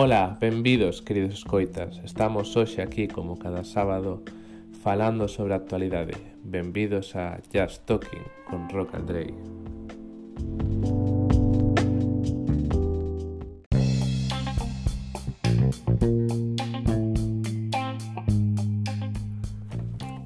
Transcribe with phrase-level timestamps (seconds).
[0.00, 1.98] Ola, benvidos, queridos escoitas.
[2.04, 4.22] Estamos hoxe aquí como cada sábado
[4.80, 6.14] falando sobre a actualidade.
[6.44, 9.34] Benvidos a Jazz Talking con Rock Andrei.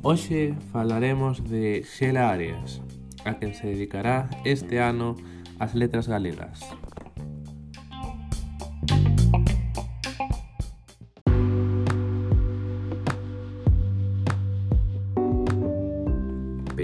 [0.02, 2.82] Hoxe falaremos de Xela Arias,
[3.24, 5.16] a quen se dedicará este ano
[5.56, 6.60] as letras galegas,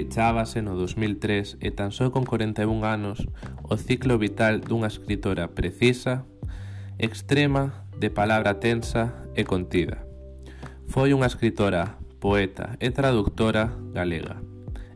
[0.08, 3.28] Pechábase no 2003 e tan só con 41 anos
[3.60, 6.24] o ciclo vital dunha escritora precisa,
[6.96, 10.00] extrema, de palabra tensa e contida.
[10.88, 14.40] Foi unha escritora, poeta e traductora galega,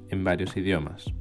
[0.08, 1.12] en varios idiomas.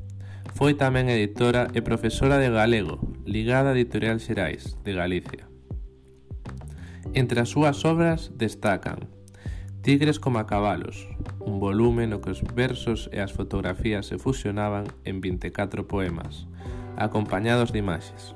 [0.55, 2.95] Foi tamén editora e profesora de galego,
[3.27, 5.51] ligada a Editorial Xerais, de Galicia.
[7.11, 9.11] Entre as súas obras destacan
[9.81, 11.09] Tigres como a cabalos,
[11.45, 16.47] un volume no que os versos e as fotografías se fusionaban en 24 poemas,
[16.97, 18.35] acompañados de imaxes.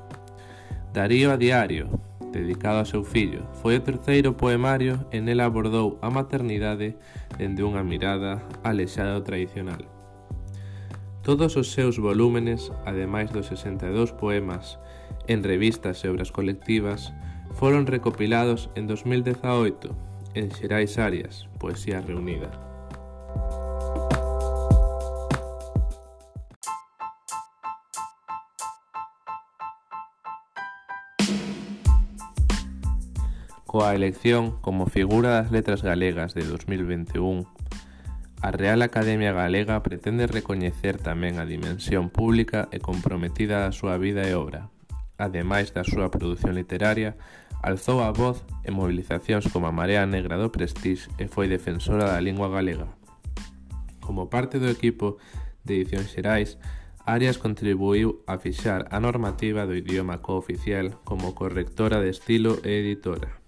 [0.92, 1.88] Darío a diario,
[2.32, 6.96] dedicado a seu fillo, foi o terceiro poemario e nela abordou a maternidade
[7.38, 9.84] dende unha mirada alexada do tradicional.
[11.22, 14.78] Todos os seus volúmenes, ademais dos 62 poemas
[15.26, 17.10] en revistas e obras colectivas,
[17.58, 19.90] foron recopilados en 2018
[20.34, 22.65] en Xerais Arias, Poesía Reunida.
[33.76, 37.44] coa elección como figura das letras galegas de 2021,
[38.40, 44.24] a Real Academia Galega pretende recoñecer tamén a dimensión pública e comprometida da súa vida
[44.24, 44.72] e obra.
[45.20, 47.20] Ademais da súa produción literaria,
[47.60, 52.24] alzou a voz en movilizacións como a Marea Negra do Prestige e foi defensora da
[52.24, 52.88] lingua galega.
[54.00, 55.20] Como parte do equipo
[55.68, 56.56] de Edicións Xerais,
[57.04, 63.44] Arias contribuiu a fixar a normativa do idioma cooficial como correctora de estilo e editora.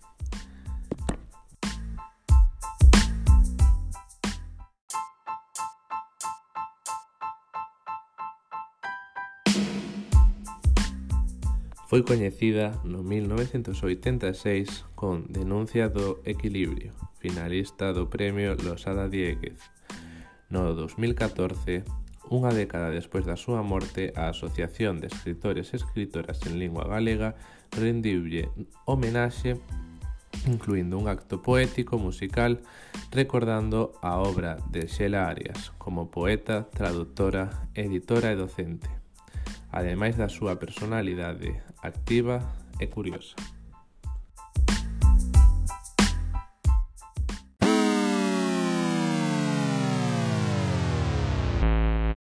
[11.89, 19.57] foi coñecida no 1986 con Denuncia do Equilibrio, finalista do premio Losada Dieguez.
[20.53, 21.89] No 2014,
[22.29, 27.41] unha década despois da súa morte, a Asociación de Escritores e Escritoras en Lingua Galega
[27.73, 28.53] rendiulle
[28.85, 29.57] homenaxe
[30.45, 32.61] incluindo un acto poético musical
[33.09, 39.08] recordando a obra de Xela Arias como poeta, traductora, editora e docente
[39.73, 42.41] ademais da súa personalidade activa
[42.81, 43.58] e curiosa.